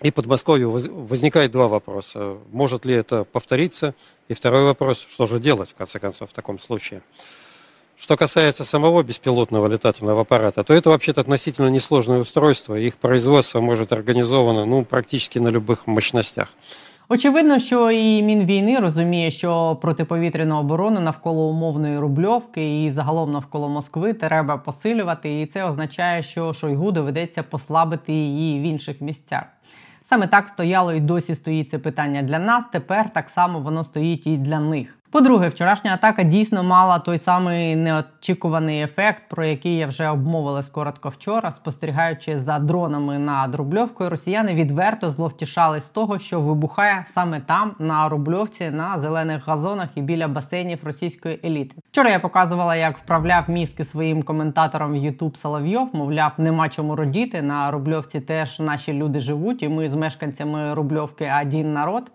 и 0.00 0.12
Подмосковью 0.12 0.70
возникает 0.70 1.50
два 1.50 1.66
вопроса. 1.66 2.36
Может 2.52 2.84
ли 2.84 2.94
это 2.94 3.24
повториться? 3.24 3.96
И 4.28 4.34
второй 4.34 4.62
вопрос, 4.62 5.00
что 5.00 5.26
же 5.26 5.40
делать, 5.40 5.70
в 5.70 5.74
конце 5.74 5.98
концов, 5.98 6.30
в 6.30 6.32
таком 6.32 6.60
случае? 6.60 7.02
Что 7.98 8.16
касается 8.16 8.64
самого 8.64 9.02
беспилотного 9.02 9.66
летательного 9.66 10.20
аппарата, 10.20 10.62
то 10.62 10.72
это 10.72 10.90
вообще-то 10.90 11.20
относительно 11.20 11.66
несложное 11.66 12.20
устройство. 12.20 12.76
Их 12.76 12.94
производство 12.94 13.60
может 13.60 13.90
организовано 13.92 14.66
ну, 14.66 14.84
практически 14.84 15.40
на 15.40 15.48
любых 15.48 15.88
мощностях. 15.88 16.50
Очевидно, 17.08 17.58
що 17.58 17.90
і 17.90 18.22
мінвійни 18.22 18.78
розуміє, 18.78 19.30
що 19.30 19.78
протиповітряну 19.82 20.56
оборону 20.56 21.00
навколо 21.00 21.48
умовної 21.48 21.98
рубльовки 21.98 22.84
і 22.84 22.90
загалом 22.90 23.32
навколо 23.32 23.68
Москви 23.68 24.12
треба 24.12 24.56
посилювати, 24.56 25.40
і 25.40 25.46
це 25.46 25.64
означає, 25.64 26.22
що 26.22 26.52
Шойгу 26.52 26.92
доведеться 26.92 27.42
послабити 27.42 28.12
її 28.12 28.60
в 28.60 28.62
інших 28.62 29.00
місцях. 29.00 29.42
Саме 30.08 30.26
так 30.26 30.48
стояло 30.48 30.92
і 30.92 31.00
досі 31.00 31.34
стоїть 31.34 31.70
це 31.70 31.78
питання 31.78 32.22
для 32.22 32.38
нас. 32.38 32.64
Тепер 32.72 33.10
так 33.10 33.30
само 33.30 33.60
воно 33.60 33.84
стоїть 33.84 34.26
і 34.26 34.36
для 34.36 34.60
них. 34.60 34.98
По-друге, 35.16 35.48
вчорашня 35.48 35.94
атака 35.94 36.22
дійсно 36.22 36.62
мала 36.62 36.98
той 36.98 37.18
самий 37.18 37.76
неочікуваний 37.76 38.82
ефект, 38.82 39.22
про 39.28 39.44
який 39.44 39.76
я 39.76 39.86
вже 39.86 40.08
обмовилась 40.08 40.68
коротко 40.68 41.08
вчора. 41.08 41.52
Спостерігаючи 41.52 42.40
за 42.40 42.58
дронами 42.58 43.18
над 43.18 43.54
Рубльовкою, 43.54 44.10
росіяни 44.10 44.54
відверто 44.54 45.10
зловтішались 45.10 45.84
з 45.84 45.88
того, 45.88 46.18
що 46.18 46.40
вибухає 46.40 47.04
саме 47.14 47.40
там, 47.40 47.72
на 47.78 48.08
Рубльовці, 48.08 48.70
на 48.70 49.00
зелених 49.00 49.48
газонах 49.48 49.88
і 49.94 50.02
біля 50.02 50.28
басейнів 50.28 50.78
російської 50.84 51.40
еліти. 51.44 51.76
Вчора 51.90 52.10
я 52.10 52.18
показувала, 52.18 52.76
як 52.76 52.98
вправляв 52.98 53.44
мізки 53.50 53.84
своїм 53.84 54.22
коментаторам 54.22 54.92
в 54.92 54.96
YouTube 54.96 55.36
Соловйов. 55.36 55.94
Мовляв, 55.94 56.32
нема 56.38 56.68
чому 56.68 56.96
родіти. 56.96 57.42
На 57.42 57.70
Рубльовці 57.70 58.20
теж 58.20 58.60
наші 58.60 58.92
люди 58.92 59.20
живуть, 59.20 59.62
і 59.62 59.68
ми 59.68 59.88
з 59.88 59.94
мешканцями 59.94 60.74
Рубльовки 60.74 61.32
один 61.42 61.72
народ. 61.72 62.10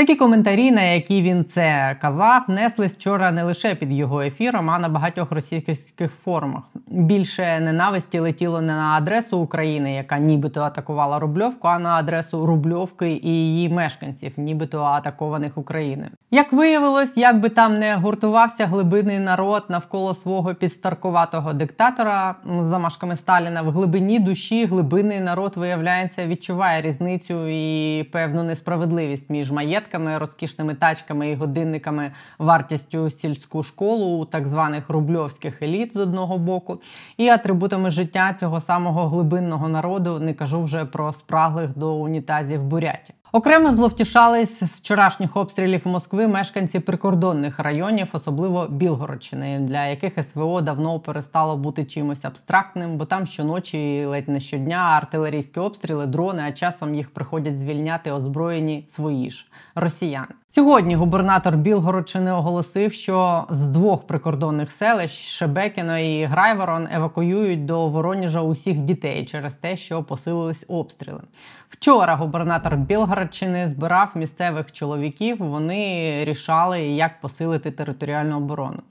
Такі 0.00 0.14
коментарі, 0.16 0.70
на 0.70 0.82
які 0.82 1.22
він 1.22 1.44
це 1.44 1.96
казав, 2.00 2.42
неслись 2.48 2.94
вчора 2.94 3.32
не 3.32 3.42
лише 3.42 3.74
під 3.74 3.92
його 3.92 4.22
ефіром, 4.22 4.70
а 4.70 4.78
на 4.78 4.88
багатьох 4.88 5.32
російських 5.32 6.12
форумах. 6.12 6.62
Більше 6.86 7.60
ненависті 7.60 8.18
летіло 8.18 8.60
не 8.60 8.72
на 8.72 8.96
адресу 8.96 9.38
України, 9.38 9.94
яка 9.94 10.18
нібито 10.18 10.60
атакувала 10.60 11.18
Рубльовку, 11.18 11.68
а 11.68 11.78
на 11.78 11.94
адресу 11.94 12.46
Рубльовки 12.46 13.10
і 13.12 13.28
її 13.28 13.68
мешканців, 13.68 14.32
нібито 14.36 14.82
атакованих 14.82 15.58
Україною. 15.58 16.10
Як 16.30 16.52
виявилось, 16.52 17.16
як 17.16 17.40
би 17.40 17.48
там 17.48 17.78
не 17.78 17.94
гуртувався 17.94 18.66
глибинний 18.66 19.18
народ 19.18 19.64
навколо 19.68 20.14
свого 20.14 20.54
підстаркуватого 20.54 21.52
диктатора 21.52 22.34
з 22.60 22.64
замашками 22.64 23.16
Сталіна, 23.16 23.62
в 23.62 23.70
глибині 23.70 24.18
душі 24.18 24.64
глибинний 24.64 25.20
народ 25.20 25.56
виявляється, 25.56 26.26
відчуває 26.26 26.82
різницю 26.82 27.48
і 27.48 28.02
певну 28.12 28.42
несправедливість 28.42 29.30
між 29.30 29.52
маєтками 29.52 29.89
маєтками, 29.90 30.18
розкішними 30.18 30.74
тачками 30.74 31.30
і 31.30 31.34
годинниками 31.34 32.12
вартістю 32.38 33.10
сільську 33.10 33.62
школу 33.62 34.20
у 34.20 34.24
так 34.24 34.46
званих 34.46 34.90
рубльовських 34.90 35.62
еліт 35.62 35.92
з 35.94 35.96
одного 35.96 36.38
боку, 36.38 36.80
і 37.16 37.28
атрибутами 37.28 37.90
життя 37.90 38.36
цього 38.40 38.60
самого 38.60 39.08
глибинного 39.08 39.68
народу 39.68 40.20
не 40.20 40.34
кажу 40.34 40.60
вже 40.60 40.84
про 40.84 41.12
спраглих 41.12 41.78
до 41.78 41.94
унітазів 41.94 42.64
буряті. 42.64 43.14
Окремо 43.32 43.74
зловтішались 43.74 44.60
з 44.60 44.76
вчорашніх 44.76 45.36
обстрілів 45.36 45.86
Москви 45.86 46.28
мешканці 46.28 46.80
прикордонних 46.80 47.58
районів, 47.58 48.08
особливо 48.12 48.66
Білгородщини, 48.68 49.58
для 49.60 49.86
яких 49.86 50.12
СВО 50.24 50.60
давно 50.60 51.00
перестало 51.00 51.56
бути 51.56 51.84
чимось 51.84 52.24
абстрактним, 52.24 52.96
бо 52.96 53.04
там 53.04 53.26
щоночі, 53.26 54.04
ледь 54.04 54.28
не 54.28 54.40
щодня, 54.40 54.76
артилерійські 54.76 55.60
обстріли, 55.60 56.06
дрони, 56.06 56.42
а 56.46 56.52
часом 56.52 56.94
їх 56.94 57.10
приходять 57.10 57.58
звільняти 57.58 58.12
озброєні 58.12 58.84
свої 58.88 59.30
ж 59.30 59.46
росіяни. 59.74 60.39
Сьогодні 60.60 60.94
губернатор 60.94 61.56
Білгородчини 61.56 62.32
оголосив, 62.32 62.92
що 62.92 63.44
з 63.50 63.60
двох 63.60 64.06
прикордонних 64.06 64.70
селищ 64.70 65.20
Шебекіно 65.20 65.98
і 65.98 66.24
Грайворон 66.24 66.88
евакуюють 66.92 67.66
до 67.66 67.88
Вороніжа 67.88 68.40
усіх 68.40 68.76
дітей 68.76 69.24
через 69.24 69.54
те, 69.54 69.76
що 69.76 70.02
посилились 70.02 70.64
обстріли. 70.68 71.20
Вчора 71.68 72.14
губернатор 72.14 72.76
Білгородчини 72.76 73.68
збирав 73.68 74.10
місцевих 74.14 74.72
чоловіків. 74.72 75.36
Вони 75.38 76.14
рішали, 76.24 76.80
як 76.80 77.20
посилити 77.20 77.70
територіальну 77.70 78.36
оборону. 78.36 78.82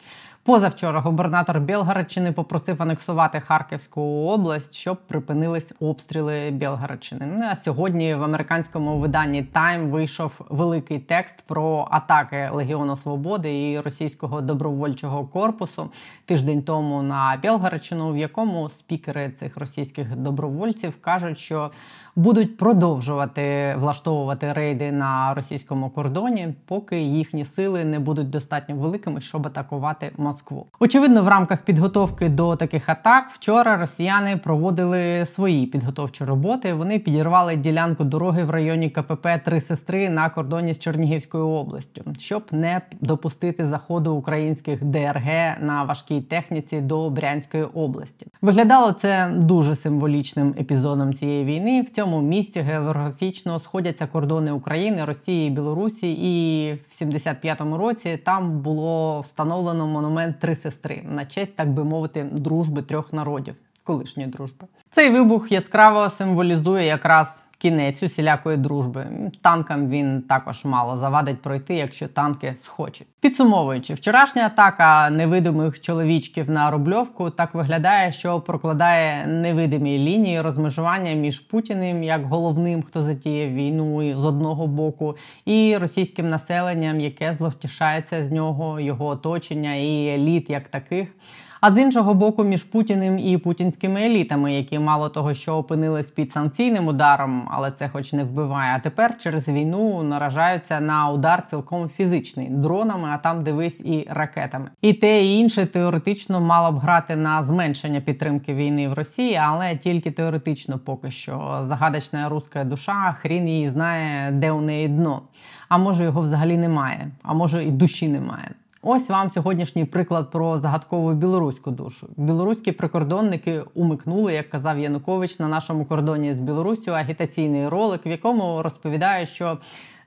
Позавчора 0.43 1.01
губернатор 1.01 1.59
Білгородщини 1.59 2.31
попросив 2.31 2.81
анексувати 2.81 3.39
Харківську 3.39 4.01
область, 4.01 4.73
щоб 4.73 4.97
припинились 5.07 5.73
обстріли 5.79 6.51
Білгородщини. 6.51 7.25
Ну, 7.25 7.45
а 7.51 7.55
сьогодні 7.55 8.15
в 8.15 8.23
американському 8.23 8.97
виданні 8.97 9.47
Time 9.53 9.87
вийшов 9.87 10.45
великий 10.49 10.99
текст 10.99 11.43
про 11.47 11.87
атаки 11.91 12.49
Легіону 12.51 12.95
Свободи 12.95 13.71
і 13.71 13.79
російського 13.79 14.41
добровольчого 14.41 15.25
корпусу 15.25 15.89
тиждень 16.25 16.63
тому 16.63 17.01
на 17.01 17.37
Білгородщину, 17.41 18.11
в 18.11 18.17
якому 18.17 18.69
спікери 18.69 19.29
цих 19.29 19.57
російських 19.57 20.15
добровольців 20.15 21.01
кажуть, 21.01 21.37
що 21.37 21.71
будуть 22.15 22.57
продовжувати 22.57 23.75
влаштовувати 23.77 24.53
рейди 24.53 24.91
на 24.91 25.33
російському 25.33 25.89
кордоні, 25.89 26.53
поки 26.65 27.01
їхні 27.01 27.45
сили 27.45 27.85
не 27.85 27.99
будуть 27.99 28.29
достатньо 28.29 28.75
великими, 28.75 29.21
щоб 29.21 29.47
атакувати 29.47 30.11
Москву. 30.17 30.38
Очевидно, 30.79 31.23
в 31.23 31.27
рамках 31.27 31.61
підготовки 31.61 32.29
до 32.29 32.55
таких 32.55 32.89
атак 32.89 33.29
вчора 33.31 33.77
росіяни 33.77 34.37
проводили 34.37 35.25
свої 35.25 35.65
підготовчі 35.65 36.23
роботи. 36.23 36.73
Вони 36.73 36.99
підірвали 36.99 37.55
ділянку 37.55 38.03
дороги 38.03 38.43
в 38.43 38.49
районі 38.49 38.89
КПП 38.89 39.27
Три 39.45 39.61
сестри 39.61 40.09
на 40.09 40.29
кордоні 40.29 40.73
з 40.73 40.79
Чернігівською 40.79 41.47
областю, 41.47 42.01
щоб 42.19 42.43
не 42.51 42.81
допустити 43.01 43.67
заходу 43.67 44.13
українських 44.13 44.83
ДРГ 44.83 45.25
на 45.61 45.83
важкій 45.83 46.21
техніці 46.21 46.81
до 46.81 47.09
Брянської 47.09 47.63
області. 47.63 48.27
Виглядало 48.41 48.91
це 48.91 49.31
дуже 49.35 49.75
символічним 49.75 50.55
епізодом 50.59 51.13
цієї 51.13 51.45
війни. 51.45 51.81
В 51.81 51.89
цьому 51.89 52.21
місці 52.21 52.59
географічно 52.59 53.59
сходяться 53.59 54.07
кордони 54.07 54.51
України, 54.51 55.05
Росії 55.05 55.47
і 55.47 55.51
Білорусі. 55.51 56.11
І 56.11 56.73
в 56.73 57.03
75-му 57.03 57.77
році 57.77 58.19
там 58.25 58.59
було 58.59 59.21
встановлено 59.21 59.87
монумент 59.87 60.18
Три 60.39 60.55
сестри 60.55 61.01
на 61.05 61.25
честь, 61.25 61.55
так 61.55 61.69
би 61.69 61.83
мовити, 61.83 62.23
дружби 62.31 62.81
трьох 62.81 63.13
народів, 63.13 63.55
колишньої 63.83 64.29
дружби. 64.29 64.67
Цей 64.91 65.09
вибух 65.09 65.51
яскраво 65.51 66.09
символізує 66.09 66.85
якраз 66.85 67.43
кінець 67.59 68.03
усілякої 68.03 68.57
дружби. 68.57 69.05
Танкам 69.41 69.87
він 69.87 70.21
також 70.21 70.65
мало 70.65 70.97
завадить 70.97 71.41
пройти, 71.41 71.75
якщо 71.75 72.07
танки 72.07 72.55
схочуть. 72.61 73.07
Підсумовуючи, 73.19 73.93
вчорашня 73.93 74.45
атака 74.45 75.09
невидимих 75.09 75.81
чоловічків 75.81 76.49
на 76.49 76.71
Рубльовку 76.71 77.29
так 77.29 77.53
виглядає, 77.53 78.11
що 78.11 78.39
прокладає 78.39 79.27
невидимі 79.27 79.97
лінії 79.97 80.41
розмежування 80.41 81.13
між 81.13 81.39
Путіним 81.39 82.03
як 82.03 82.25
головним, 82.25 82.83
хто 82.83 83.03
затіяв 83.03 83.53
війну 83.53 84.13
з 84.21 84.25
одного 84.25 84.67
боку, 84.67 85.17
і 85.45 85.77
російським 85.77 86.29
населенням, 86.29 86.99
яке 86.99 87.33
зловтішається 87.33 88.23
з 88.23 88.31
нього, 88.31 88.79
його 88.79 89.05
оточення 89.05 89.75
і 89.75 90.07
еліт 90.07 90.49
як 90.49 90.67
таких. 90.67 91.15
А 91.61 91.71
з 91.71 91.77
іншого 91.77 92.13
боку, 92.13 92.43
між 92.43 92.63
Путіним 92.63 93.19
і 93.19 93.37
путінськими 93.37 94.01
елітами, 94.01 94.53
які 94.53 94.79
мало 94.79 95.09
того, 95.09 95.33
що 95.33 95.55
опинились 95.55 96.09
під 96.09 96.31
санкційним 96.31 96.87
ударом, 96.87 97.47
але 97.51 97.71
це, 97.71 97.89
хоч 97.89 98.13
не 98.13 98.23
вбиває. 98.23 98.75
А 98.75 98.79
тепер 98.79 99.17
через 99.17 99.49
війну 99.49 100.03
наражаються 100.03 100.79
на 100.79 101.09
удар 101.09 101.43
цілком 101.49 101.89
фізичний 101.89 102.49
дронами, 102.49 103.09
а 103.11 103.17
там 103.17 103.43
дивись 103.43 103.79
і 103.79 104.07
ракетами. 104.09 104.69
І 104.81 104.93
те 104.93 105.25
і 105.25 105.37
інше 105.37 105.65
теоретично 105.65 106.41
мало 106.41 106.71
б 106.71 106.79
грати 106.79 107.15
на 107.15 107.43
зменшення 107.43 108.01
підтримки 108.01 108.53
війни 108.53 108.89
в 108.89 108.93
Росії, 108.93 109.35
але 109.35 109.75
тільки 109.75 110.11
теоретично, 110.11 110.79
поки 110.79 111.11
що 111.11 111.65
загадочна 111.67 112.29
руська 112.29 112.63
душа, 112.63 113.15
хрін 113.21 113.47
її 113.47 113.69
знає, 113.69 114.31
де 114.31 114.51
у 114.51 114.61
неї 114.61 114.87
дно. 114.87 115.21
А 115.69 115.77
може 115.77 116.03
його 116.03 116.21
взагалі 116.21 116.57
немає, 116.57 117.07
а 117.23 117.33
може 117.33 117.63
і 117.63 117.71
душі 117.71 118.07
немає. 118.07 118.49
Ось 118.81 119.09
вам 119.09 119.29
сьогоднішній 119.29 119.85
приклад 119.85 120.31
про 120.31 120.59
загадкову 120.59 121.13
білоруську 121.13 121.71
душу. 121.71 122.07
Білоруські 122.17 122.71
прикордонники 122.71 123.61
умикнули, 123.73 124.33
як 124.33 124.49
казав 124.49 124.79
Янукович, 124.79 125.39
на 125.39 125.47
нашому 125.47 125.85
кордоні 125.85 126.33
з 126.33 126.39
Білоруссю 126.39 126.91
агітаційний 126.91 127.67
ролик, 127.67 128.05
в 128.05 128.07
якому 128.07 128.61
розповідає, 128.61 129.25
що 129.25 129.57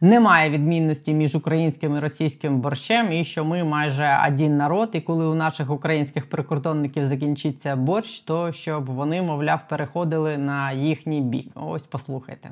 немає 0.01 0.51
відмінності 0.51 1.15
між 1.15 1.35
українським 1.35 1.97
і 1.97 1.99
російським 1.99 2.61
борщем, 2.61 3.13
і 3.13 3.25
що 3.25 3.45
ми 3.45 3.65
майже 3.65 4.19
один 4.29 4.57
народ. 4.57 4.91
І 4.93 5.01
коли 5.01 5.27
у 5.27 5.35
наших 5.35 5.71
українських 5.71 6.29
прикордонників 6.29 7.05
закінчиться 7.05 7.77
борщ, 7.77 8.21
то 8.21 8.53
щоб 8.53 8.87
вони, 8.87 9.23
мовляв, 9.23 9.69
переходили 9.69 10.39
на 10.39 10.73
їхній 10.73 11.21
бік. 11.21 11.49
Ось 11.55 11.83
послухайте, 11.83 12.51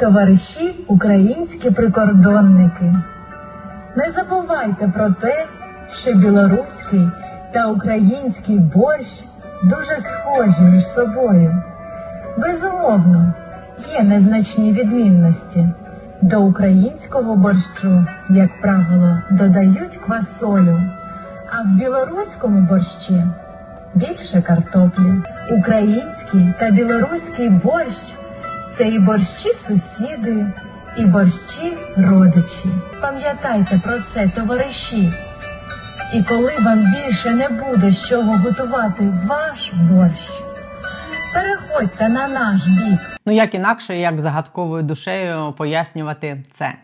товариші 0.00 0.74
українські 0.88 1.70
прикордонники. 1.70 2.94
Не 3.96 4.10
забувайте 4.10 4.88
про 4.88 5.10
те, 5.10 5.46
що 5.88 6.14
білоруський 6.14 7.08
та 7.52 7.66
український 7.66 8.58
борщ 8.58 9.24
дуже 9.62 9.96
схожі 9.96 10.62
між 10.62 10.86
собою. 10.86 11.62
Безумовно, 12.38 13.32
є 13.92 14.02
незначні 14.02 14.72
відмінності. 14.72 15.68
До 16.22 16.42
українського 16.42 17.36
борщу, 17.36 18.06
як 18.30 18.60
правило, 18.60 19.18
додають 19.30 19.96
квасолю, 20.06 20.80
а 21.50 21.62
в 21.62 21.66
білоруському 21.66 22.60
борщі 22.60 23.24
більше 23.94 24.42
картоплі. 24.42 25.22
Український 25.50 26.54
та 26.58 26.70
білоруський 26.70 27.48
борщ 27.48 28.14
це 28.76 28.88
і 28.88 28.98
борщі 28.98 29.52
сусіди 29.52 30.46
і 30.98 31.04
борщі 31.04 31.76
родичі. 31.96 32.68
Пам'ятайте 33.00 33.80
про 33.84 34.00
це, 34.00 34.28
товариші. 34.28 35.12
І 36.14 36.22
коли 36.22 36.52
вам 36.58 36.84
більше 36.92 37.30
не 37.30 37.48
буде 37.48 37.92
з 37.92 38.08
чого 38.08 38.36
готувати 38.36 39.12
ваш 39.26 39.72
борщ, 39.74 40.30
переходьте 41.34 42.08
на 42.08 42.28
наш 42.28 42.66
бік. 42.66 43.00
Ну 43.26 43.32
як 43.32 43.54
інакше, 43.54 43.96
як 43.96 44.20
загадковою 44.20 44.82
душею 44.82 45.54
пояснювати 45.56 46.42
це. 46.58 46.74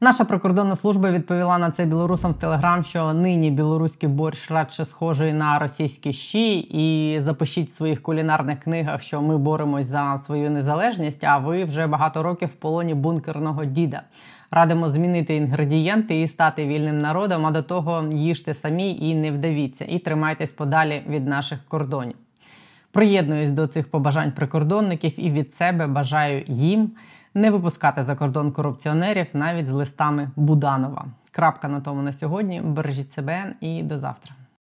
Наша 0.00 0.24
прикордонна 0.24 0.76
служба 0.76 1.10
відповіла 1.10 1.58
на 1.58 1.70
це 1.70 1.84
білорусам 1.84 2.32
в 2.32 2.38
Телеграм, 2.38 2.84
що 2.84 3.12
нині 3.12 3.50
білоруський 3.50 4.08
борщ 4.08 4.50
радше 4.50 4.84
схожий 4.84 5.32
на 5.32 5.58
російські 5.58 6.12
щі, 6.12 6.58
і 6.58 7.20
запишіть 7.20 7.68
в 7.68 7.72
своїх 7.72 8.02
кулінарних 8.02 8.60
книгах, 8.60 9.02
що 9.02 9.22
ми 9.22 9.38
боремось 9.38 9.86
за 9.86 10.18
свою 10.18 10.50
незалежність. 10.50 11.24
А 11.24 11.38
ви 11.38 11.64
вже 11.64 11.86
багато 11.86 12.22
років 12.22 12.48
в 12.48 12.54
полоні 12.54 12.94
бункерного 12.94 13.64
діда. 13.64 14.02
Радимо 14.50 14.88
змінити 14.88 15.36
інгредієнти 15.36 16.20
і 16.20 16.28
стати 16.28 16.66
вільним 16.66 16.98
народом. 16.98 17.46
А 17.46 17.50
до 17.50 17.62
того 17.62 18.04
їжте 18.12 18.54
самі 18.54 18.96
і 18.96 19.14
не 19.14 19.30
вдавіться, 19.30 19.84
і 19.88 19.98
тримайтесь 19.98 20.52
подалі 20.52 21.02
від 21.08 21.28
наших 21.28 21.58
кордонів. 21.68 22.16
Приєднуюсь 22.92 23.50
до 23.50 23.66
цих 23.66 23.90
побажань 23.90 24.32
прикордонників 24.32 25.12
і 25.16 25.30
від 25.30 25.54
себе 25.54 25.86
бажаю 25.86 26.44
їм 26.46 26.90
не 27.36 27.50
випускати 27.50 28.02
за 28.02 28.14
кордон 28.14 28.52
корупціонерів 28.52 29.26
навіть 29.32 29.66
з 29.66 29.70
листами 29.70 30.30
Буданова. 30.36 31.04
Крапка 31.30 31.68
на 31.68 31.80
тому 31.80 32.02
на 32.02 32.12
сьогодні. 32.12 32.60
Бережіть 32.60 33.12
себе 33.12 33.54
і 33.60 33.82
до 33.82 33.98
завтра. 33.98 34.34